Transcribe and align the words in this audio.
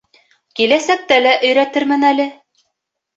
—Киләсәктә 0.59 1.17
лә 1.25 1.33
өйрәтермен 1.49 2.07
әле. 2.09 2.25